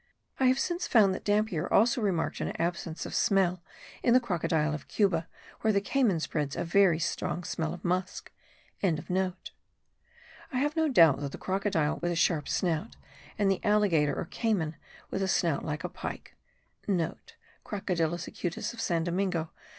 [0.39, 3.61] I have since found that Dampier also remarked an absence of smell
[4.01, 5.27] in the crocodile of Cuba
[5.59, 8.31] where the caymans spread a very strong smell of musk.)
[8.81, 8.95] I
[10.57, 12.95] have no doubt that the crocodile with a sharp snout,
[13.37, 14.75] and the alligator or cayman
[15.11, 16.87] with a snout like a pike,* (*
[17.63, 19.51] Crocodilus acutus of San Domingo.